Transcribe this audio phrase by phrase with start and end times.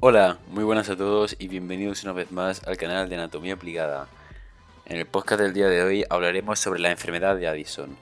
[0.00, 4.06] Hola, muy buenas a todos y bienvenidos una vez más al canal de Anatomía Aplicada.
[4.86, 7.96] En el podcast del día de hoy hablaremos sobre la enfermedad de Addison.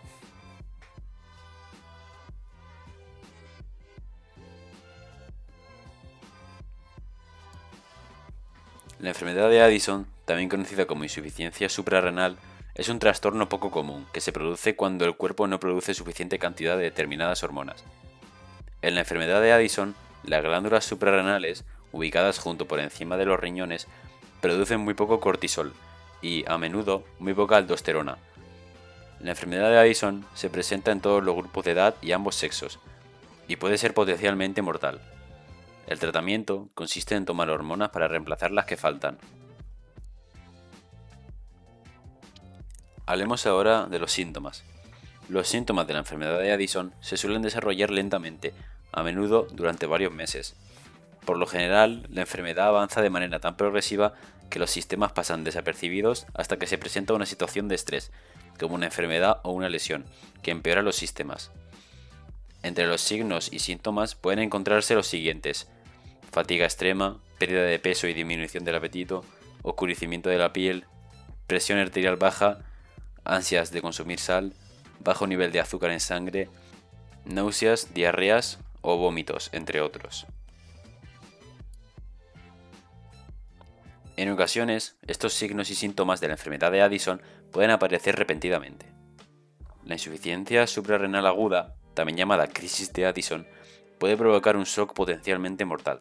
[9.00, 12.36] La enfermedad de Addison, también conocida como insuficiencia suprarrenal,
[12.74, 16.76] es un trastorno poco común que se produce cuando el cuerpo no produce suficiente cantidad
[16.76, 17.84] de determinadas hormonas.
[18.82, 19.94] En la enfermedad de Addison,
[20.24, 21.64] las glándulas suprarrenales
[21.96, 23.86] ubicadas junto por encima de los riñones,
[24.40, 25.72] producen muy poco cortisol
[26.22, 28.18] y, a menudo, muy poca aldosterona.
[29.20, 32.78] La enfermedad de Addison se presenta en todos los grupos de edad y ambos sexos,
[33.48, 35.00] y puede ser potencialmente mortal.
[35.86, 39.18] El tratamiento consiste en tomar hormonas para reemplazar las que faltan.
[43.06, 44.64] Hablemos ahora de los síntomas.
[45.28, 48.52] Los síntomas de la enfermedad de Addison se suelen desarrollar lentamente,
[48.92, 50.56] a menudo durante varios meses.
[51.26, 54.14] Por lo general, la enfermedad avanza de manera tan progresiva
[54.48, 58.12] que los sistemas pasan desapercibidos hasta que se presenta una situación de estrés,
[58.60, 60.06] como una enfermedad o una lesión,
[60.42, 61.50] que empeora los sistemas.
[62.62, 65.68] Entre los signos y síntomas pueden encontrarse los siguientes.
[66.30, 69.24] Fatiga extrema, pérdida de peso y disminución del apetito,
[69.62, 70.84] oscurecimiento de la piel,
[71.48, 72.58] presión arterial baja,
[73.24, 74.52] ansias de consumir sal,
[75.00, 76.48] bajo nivel de azúcar en sangre,
[77.24, 80.26] náuseas, diarreas o vómitos, entre otros.
[84.16, 87.20] En ocasiones, estos signos y síntomas de la enfermedad de Addison
[87.52, 88.86] pueden aparecer repentinamente.
[89.84, 93.46] La insuficiencia suprarrenal aguda, también llamada crisis de Addison,
[93.98, 96.00] puede provocar un shock potencialmente mortal.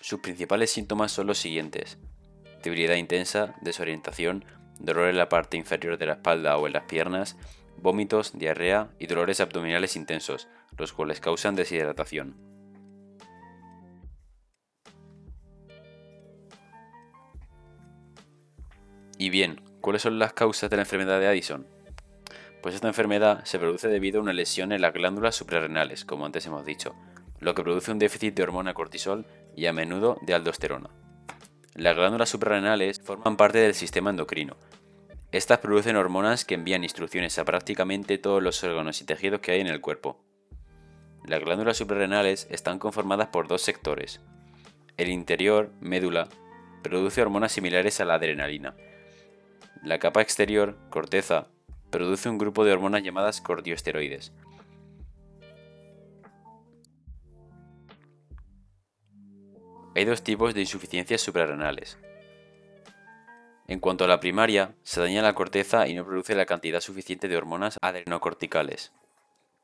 [0.00, 1.98] Sus principales síntomas son los siguientes:
[2.62, 4.44] debilidad intensa, desorientación,
[4.78, 7.36] dolor en la parte inferior de la espalda o en las piernas,
[7.78, 12.47] vómitos, diarrea y dolores abdominales intensos, los cuales causan deshidratación.
[19.20, 21.66] Y bien, ¿cuáles son las causas de la enfermedad de Addison?
[22.62, 26.46] Pues esta enfermedad se produce debido a una lesión en las glándulas suprarrenales, como antes
[26.46, 26.94] hemos dicho,
[27.40, 30.90] lo que produce un déficit de hormona cortisol y a menudo de aldosterona.
[31.74, 34.56] Las glándulas suprarrenales forman parte del sistema endocrino.
[35.32, 39.60] Estas producen hormonas que envían instrucciones a prácticamente todos los órganos y tejidos que hay
[39.60, 40.24] en el cuerpo.
[41.26, 44.20] Las glándulas suprarrenales están conformadas por dos sectores.
[44.96, 46.28] El interior, médula,
[46.84, 48.74] produce hormonas similares a la adrenalina,
[49.82, 51.48] la capa exterior, corteza,
[51.90, 54.32] produce un grupo de hormonas llamadas corticosteroides.
[59.94, 61.98] Hay dos tipos de insuficiencias suprarrenales.
[63.66, 67.28] En cuanto a la primaria, se daña la corteza y no produce la cantidad suficiente
[67.28, 68.92] de hormonas adrenocorticales.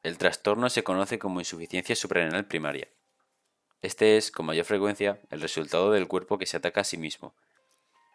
[0.03, 2.89] El trastorno se conoce como insuficiencia suprarrenal primaria.
[3.81, 7.35] Este es, con mayor frecuencia, el resultado del cuerpo que se ataca a sí mismo,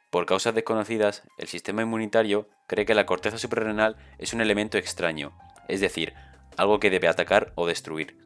[0.10, 5.38] por causas desconocidas, el sistema inmunitario cree que la corteza suprarrenal es un elemento extraño,
[5.68, 6.14] es decir,
[6.58, 8.18] algo que debe atacar o destruir.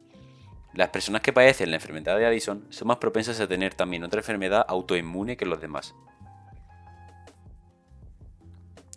[0.72, 4.20] Las personas que padecen la enfermedad de Addison son más propensas a tener también otra
[4.20, 5.94] enfermedad autoinmune que los demás.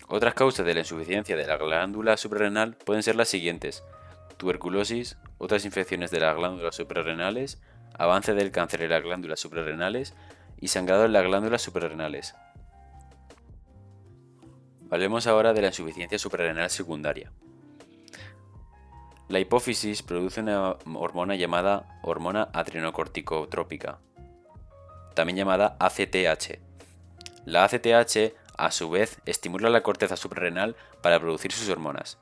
[0.08, 3.84] Otras causas de la insuficiencia de la glándula suprarrenal pueden ser las siguientes:
[4.38, 7.62] tuberculosis, otras infecciones de las glándulas suprarrenales,
[7.94, 10.16] avance del cáncer en las glándulas suprarrenales
[10.60, 12.34] y sangrado en las glándulas suprarrenales.
[14.90, 17.32] Hablemos ahora de la insuficiencia suprarrenal secundaria.
[19.28, 24.00] La hipófisis produce una hormona llamada hormona adrenocorticotrópica,
[25.14, 26.60] también llamada ACTH.
[27.46, 32.18] La ACTH, a su vez, estimula la corteza suprarrenal para producir sus hormonas.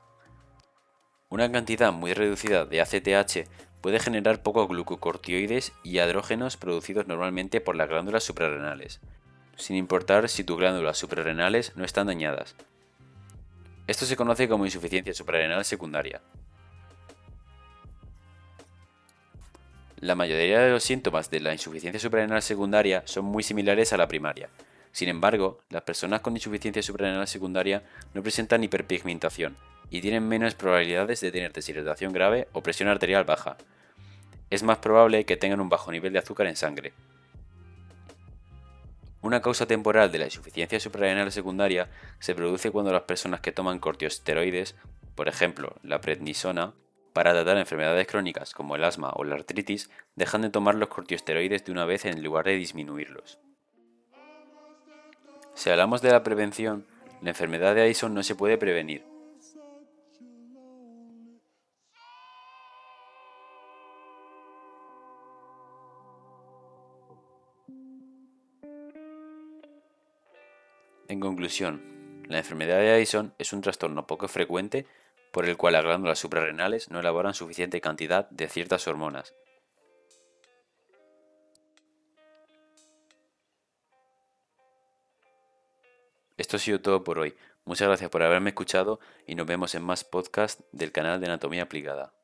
[1.28, 3.48] Una cantidad muy reducida de ACTH
[3.80, 9.00] puede generar pocos glucocortioides y adrógenos producidos normalmente por las glándulas suprarrenales,
[9.56, 12.56] sin importar si tus glándulas suprarrenales no están dañadas.
[13.86, 16.20] Esto se conoce como insuficiencia suprarrenal secundaria.
[20.00, 24.08] La mayoría de los síntomas de la insuficiencia suprarrenal secundaria son muy similares a la
[24.08, 24.50] primaria.
[24.92, 29.56] Sin embargo, las personas con insuficiencia suprarrenal secundaria no presentan hiperpigmentación
[29.88, 33.56] y tienen menos probabilidades de tener deshidratación grave o presión arterial baja.
[34.50, 36.92] Es más probable que tengan un bajo nivel de azúcar en sangre,
[39.22, 43.78] una causa temporal de la insuficiencia suprarrenal secundaria se produce cuando las personas que toman
[43.78, 44.76] corticosteroides,
[45.14, 46.74] por ejemplo la prednisona,
[47.12, 51.64] para tratar enfermedades crónicas como el asma o la artritis, dejan de tomar los corticosteroides
[51.64, 53.38] de una vez en lugar de disminuirlos.
[55.54, 56.86] Si hablamos de la prevención,
[57.22, 59.06] la enfermedad de Addison no se puede prevenir,
[71.16, 74.86] En conclusión, la enfermedad de Addison es un trastorno poco frecuente
[75.32, 79.34] por el cual las glándulas suprarrenales no elaboran suficiente cantidad de ciertas hormonas.
[86.36, 87.34] Esto ha sido todo por hoy.
[87.64, 91.62] Muchas gracias por haberme escuchado y nos vemos en más podcasts del canal de Anatomía
[91.62, 92.15] Aplicada.